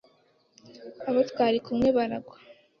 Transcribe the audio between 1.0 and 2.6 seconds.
abo twari kumwe baragwa